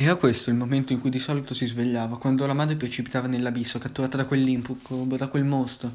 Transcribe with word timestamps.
Era 0.00 0.14
questo 0.14 0.50
il 0.50 0.54
momento 0.54 0.92
in 0.92 1.00
cui 1.00 1.10
di 1.10 1.18
solito 1.18 1.54
si 1.54 1.66
svegliava, 1.66 2.18
quando 2.18 2.46
la 2.46 2.52
madre 2.52 2.76
precipitava 2.76 3.26
nell'abisso, 3.26 3.80
catturata 3.80 4.16
da 4.16 4.26
quell'incubo, 4.26 5.16
da 5.16 5.26
quel 5.26 5.42
mostro. 5.42 5.92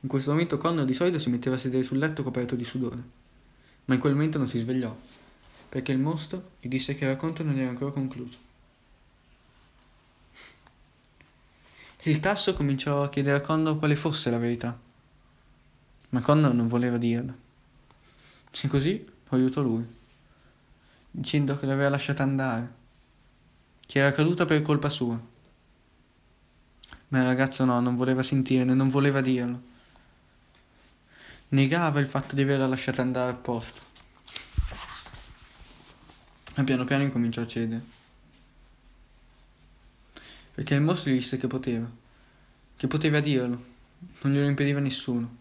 In 0.00 0.06
questo 0.06 0.30
momento 0.30 0.58
Connor 0.58 0.84
di 0.84 0.92
solito 0.92 1.18
si 1.18 1.30
metteva 1.30 1.56
a 1.56 1.58
sedere 1.58 1.82
sul 1.82 1.96
letto 1.96 2.22
coperto 2.22 2.54
di 2.54 2.64
sudore, 2.64 3.02
ma 3.86 3.94
in 3.94 4.00
quel 4.00 4.12
momento 4.12 4.36
non 4.36 4.46
si 4.46 4.58
svegliò, 4.58 4.94
perché 5.70 5.92
il 5.92 5.98
mostro 5.98 6.50
gli 6.60 6.68
disse 6.68 6.94
che 6.94 7.04
il 7.04 7.12
racconto 7.12 7.42
non 7.42 7.58
era 7.58 7.70
ancora 7.70 7.92
concluso. 7.92 8.36
Il 12.02 12.20
tasso 12.20 12.52
cominciò 12.52 13.04
a 13.04 13.08
chiedere 13.08 13.38
a 13.38 13.40
Connor 13.40 13.78
quale 13.78 13.96
fosse 13.96 14.28
la 14.28 14.36
verità, 14.36 14.78
ma 16.10 16.20
Connor 16.20 16.52
non 16.52 16.68
voleva 16.68 16.98
dirla. 16.98 17.34
E 18.60 18.68
così 18.68 19.02
aiutò 19.30 19.62
lui 19.62 20.04
dicendo 21.18 21.56
che 21.56 21.64
l'aveva 21.64 21.88
lasciata 21.88 22.22
andare, 22.22 22.74
che 23.86 24.00
era 24.00 24.12
caduta 24.12 24.44
per 24.44 24.60
colpa 24.60 24.90
sua. 24.90 25.18
Ma 27.08 27.18
il 27.20 27.24
ragazzo 27.24 27.64
no, 27.64 27.80
non 27.80 27.96
voleva 27.96 28.22
sentirne, 28.22 28.74
non 28.74 28.90
voleva 28.90 29.22
dirlo. 29.22 29.74
Negava 31.48 32.00
il 32.00 32.06
fatto 32.06 32.34
di 32.34 32.42
averla 32.42 32.66
lasciata 32.66 33.00
andare 33.00 33.30
al 33.30 33.38
posto. 33.38 33.80
Ma 36.56 36.64
piano 36.64 36.84
piano 36.84 37.04
incominciò 37.04 37.40
a 37.40 37.46
cedere. 37.46 37.84
Perché 40.52 40.74
il 40.74 40.82
mostro 40.82 41.10
gli 41.10 41.14
disse 41.14 41.38
che 41.38 41.46
poteva, 41.46 41.90
che 42.76 42.86
poteva 42.88 43.20
dirlo, 43.20 43.64
non 44.20 44.32
glielo 44.34 44.48
impediva 44.48 44.80
nessuno. 44.80 45.36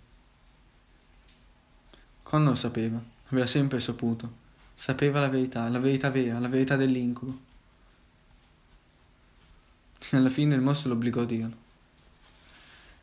Connor 2.24 2.58
sapeva, 2.58 3.04
aveva 3.28 3.46
sempre 3.46 3.82
saputo 3.82 4.44
Sapeva 4.76 5.20
la 5.20 5.30
verità, 5.30 5.68
la 5.70 5.80
verità 5.80 6.10
vera, 6.10 6.38
la 6.40 6.50
verità 6.50 6.76
dell'incubo. 6.76 7.40
Alla 10.12 10.30
fine 10.30 10.54
il 10.54 10.62
mostro 10.62 10.90
lo 10.90 10.96
obbligò 10.96 11.22
a 11.22 11.26
dirlo. 11.26 11.56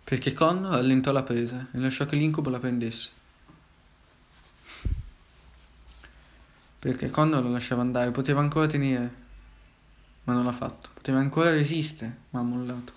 Perché 0.05 0.33
Connor 0.33 0.75
allentò 0.75 1.11
la 1.11 1.23
presa 1.23 1.67
e 1.73 1.79
lasciò 1.79 2.06
che 2.06 2.17
l'incubo 2.17 2.51
la 2.51 2.61
prendesse. 2.61 3.11
Perché 6.79 7.11
Connor 7.11 7.42
lo 7.42 7.51
lasciava 7.51 7.81
andare, 7.81 8.11
poteva 8.11 8.41
ancora 8.41 8.67
tenere, 8.67 9.14
ma 10.25 10.34
non 10.34 10.45
l'ha 10.45 10.53
fatto. 10.53 10.91
Poteva 10.95 11.19
ancora 11.19 11.51
resistere, 11.51 12.19
ma 12.31 12.41
ha 12.41 12.42
mollato. 12.42 12.92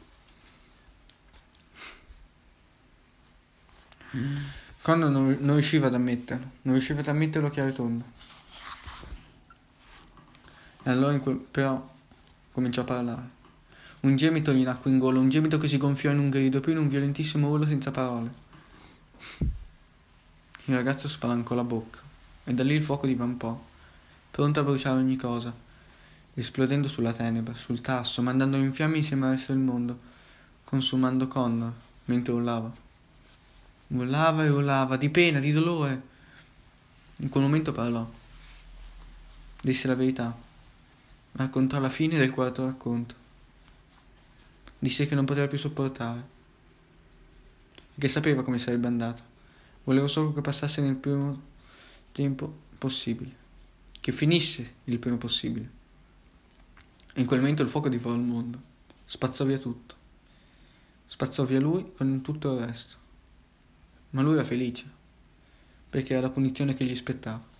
Connor 4.82 5.10
non, 5.10 5.38
non 5.40 5.56
riusciva 5.56 5.88
ad 5.88 5.94
ammetterlo, 5.94 6.52
non 6.64 6.74
riusciva 6.74 7.00
ad 7.00 7.08
ammetterlo 7.08 7.50
chiaro 7.50 7.70
e 7.70 7.74
tondo. 7.74 8.06
E 10.88 10.92
allora 10.92 11.18
quel... 11.18 11.38
però 11.38 11.94
cominciò 12.52 12.82
a 12.82 12.86
parlare. 12.86 13.30
Un 14.02 14.16
gemito 14.16 14.54
gli 14.54 14.62
nacque 14.62 14.92
in 14.92 15.00
gola, 15.00 15.18
un 15.18 15.30
gemito 15.30 15.58
che 15.58 15.68
si 15.68 15.78
gonfiò 15.78 16.12
in 16.12 16.20
un 16.20 16.30
grido, 16.30 16.60
poi 16.60 16.74
in 16.74 16.78
un 16.78 16.88
violentissimo 16.88 17.50
urlo 17.50 17.66
senza 17.66 17.90
parole. 17.90 18.32
Il 20.66 20.76
ragazzo 20.76 21.08
spalancò 21.08 21.56
la 21.56 21.64
bocca 21.64 22.02
e 22.44 22.54
da 22.54 22.64
lì 22.64 22.76
il 22.76 22.84
fuoco 22.84 23.08
divampò, 23.08 23.60
pronto 24.30 24.60
a 24.60 24.64
bruciare 24.64 25.00
ogni 25.00 25.16
cosa, 25.16 25.52
esplodendo 26.36 26.88
sulla 26.88 27.14
tenebra, 27.14 27.56
sul 27.56 27.82
tasso, 27.82 28.22
mandandolo 28.22 28.62
in 28.62 28.72
fiamme 28.72 28.98
insieme 28.98 29.26
al 29.26 29.32
resto 29.32 29.54
del 29.54 29.64
mondo, 29.64 30.00
consumando 30.66 31.28
Connor 31.28 31.74
mentre 32.06 32.32
urlava. 32.32 32.72
Urlava 33.88 34.46
e 34.46 34.50
urlava, 34.50 34.98
di 34.98 35.10
pena, 35.10 35.40
di 35.40 35.52
dolore. 35.52 36.02
In 37.18 37.30
quel 37.30 37.42
momento 37.42 37.72
parlò. 37.72 38.08
Disse 39.62 39.88
la 39.88 39.96
verità 39.96 40.45
raccontò 41.36 41.80
la 41.80 41.90
fine 41.90 42.18
del 42.18 42.32
quarto 42.32 42.64
racconto. 42.64 43.16
Disse 44.80 45.06
che 45.06 45.16
non 45.16 45.26
poteva 45.26 45.48
più 45.48 45.58
sopportare, 45.58 46.34
che 47.98 48.08
sapeva 48.08 48.44
come 48.44 48.60
sarebbe 48.60 48.88
andata. 48.88 49.24
Voleva 49.84 50.08
solo 50.08 50.34
che 50.34 50.42
passasse 50.42 50.82
nel 50.82 50.96
primo 50.96 51.42
tempo 52.12 52.64
possibile, 52.78 53.36
che 54.00 54.12
finisse 54.12 54.76
il 54.86 55.00
prima 55.00 55.18
possibile. 55.18 55.70
E 57.14 57.22
in 57.22 57.28
quel 57.28 57.40
momento 57.40 57.62
il 57.64 57.70
fuoco 57.70 57.90
divorò 57.90 58.16
il 58.16 58.22
mondo, 58.22 58.62
spazzò 59.06 59.46
via 59.46 59.58
tutto. 59.58 59.96
Spazzò 61.08 61.46
via 61.46 61.60
lui 61.60 61.92
con 61.96 62.22
tutto 62.22 62.54
il 62.54 62.66
resto. 62.66 62.98
Ma 64.12 64.22
lui 64.22 64.34
era 64.34 64.44
felice, 64.44 64.90
perché 65.90 66.14
era 66.14 66.22
la 66.22 66.30
punizione 66.30 66.74
che 66.74 66.86
gli 66.86 66.96
spettava. 66.96 67.54